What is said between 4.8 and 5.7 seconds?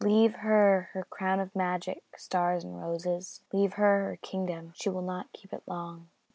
will not keep it